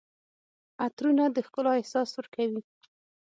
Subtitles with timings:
[0.85, 2.61] عطرونه د ښکلا احساس ورکوي.